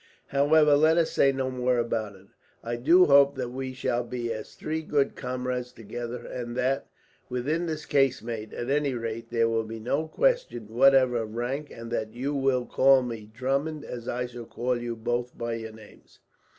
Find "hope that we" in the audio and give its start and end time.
3.05-3.71